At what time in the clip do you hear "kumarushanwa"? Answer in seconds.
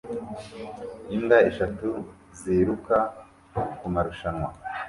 3.79-4.49